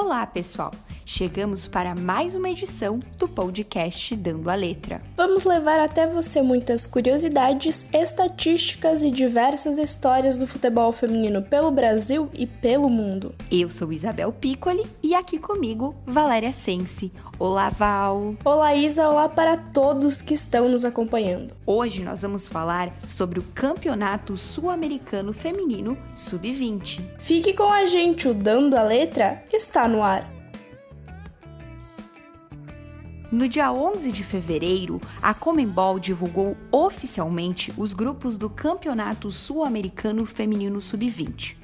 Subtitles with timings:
[0.00, 0.70] Olá, pessoal!
[1.10, 5.00] Chegamos para mais uma edição do podcast Dando a Letra.
[5.16, 12.28] Vamos levar até você muitas curiosidades, estatísticas e diversas histórias do futebol feminino pelo Brasil
[12.34, 13.34] e pelo mundo.
[13.50, 17.10] Eu sou Isabel Piccoli e aqui comigo Valéria Sense.
[17.38, 18.34] Olá, Val!
[18.44, 19.08] Olá, Isa!
[19.08, 21.56] Olá para todos que estão nos acompanhando.
[21.64, 27.00] Hoje nós vamos falar sobre o Campeonato Sul-Americano Feminino Sub-20.
[27.18, 30.37] Fique com a gente, o Dando a Letra está no ar.
[33.30, 40.80] No dia 11 de fevereiro, a Comembol divulgou oficialmente os grupos do Campeonato Sul-Americano Feminino
[40.80, 41.54] Sub-20.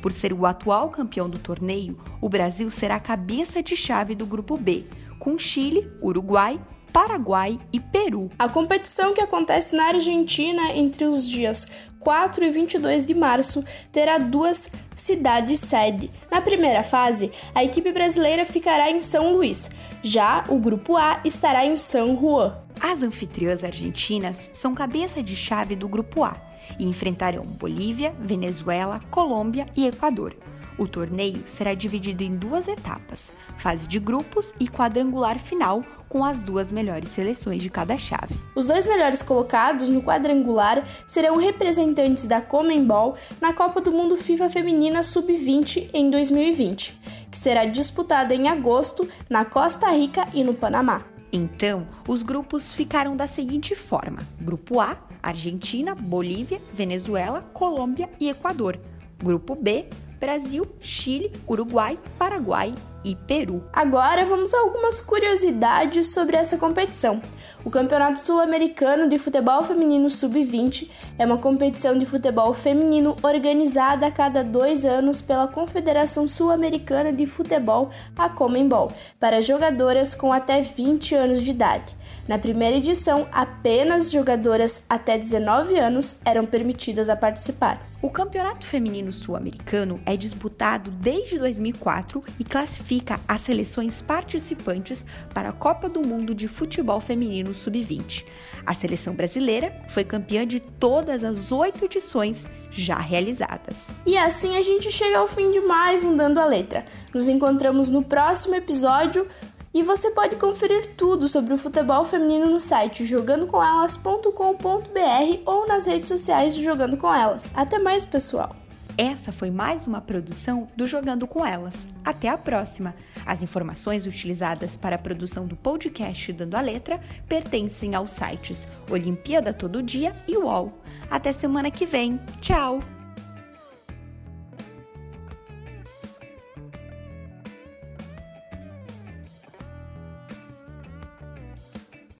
[0.00, 4.56] Por ser o atual campeão do torneio, o Brasil será cabeça de chave do grupo
[4.56, 4.82] B,
[5.20, 6.60] com Chile, Uruguai,
[6.92, 8.28] Paraguai e Peru.
[8.36, 11.68] A competição que acontece na Argentina entre os dias
[12.00, 16.10] 4 e 22 de março terá duas cidades sede.
[16.30, 19.70] Na primeira fase, a equipe brasileira ficará em São Luís,
[20.02, 22.58] já o grupo A estará em São Juan.
[22.80, 26.36] As anfitriãs argentinas são cabeça de chave do grupo A
[26.78, 30.34] e enfrentarão Bolívia, Venezuela, Colômbia e Equador.
[30.76, 36.42] O torneio será dividido em duas etapas: fase de grupos e quadrangular final, com as
[36.42, 38.34] duas melhores seleções de cada chave.
[38.54, 44.50] Os dois melhores colocados no quadrangular serão representantes da Comembol na Copa do Mundo FIFA
[44.50, 47.01] Feminina Sub-20 em 2020,
[47.32, 51.02] que será disputada em agosto na Costa Rica e no Panamá.
[51.32, 58.78] Então, os grupos ficaram da seguinte forma: Grupo A, Argentina, Bolívia, Venezuela, Colômbia e Equador.
[59.18, 59.86] Grupo B,
[60.20, 62.74] Brasil, Chile, Uruguai, Paraguai
[63.04, 63.64] e Peru.
[63.72, 67.20] Agora vamos a algumas curiosidades sobre essa competição.
[67.64, 74.10] O Campeonato Sul-Americano de Futebol Feminino Sub-20 é uma competição de futebol feminino organizada a
[74.10, 81.14] cada dois anos pela Confederação Sul-Americana de Futebol, a Comembol, para jogadoras com até 20
[81.14, 81.96] anos de idade.
[82.28, 87.80] Na primeira edição, apenas jogadoras até 19 anos eram permitidas a participar.
[88.00, 92.91] O Campeonato Feminino Sul-Americano é disputado desde 2004 e classifica
[93.28, 98.24] as seleções participantes para a Copa do Mundo de Futebol Feminino Sub-20.
[98.66, 103.94] A seleção brasileira foi campeã de todas as oito edições já realizadas.
[104.04, 106.84] E assim a gente chega ao fim de mais um Dando a Letra.
[107.14, 109.26] Nos encontramos no próximo episódio
[109.74, 116.08] e você pode conferir tudo sobre o futebol feminino no site jogandocomelas.com.br ou nas redes
[116.08, 117.50] sociais do Jogando com Elas.
[117.54, 118.61] Até mais, pessoal!
[118.96, 121.86] Essa foi mais uma produção do Jogando com Elas.
[122.04, 122.94] Até a próxima!
[123.24, 129.54] As informações utilizadas para a produção do podcast Dando a Letra pertencem aos sites Olimpíada
[129.54, 130.72] Todo Dia e UOL.
[131.10, 132.20] Até semana que vem.
[132.40, 133.01] Tchau!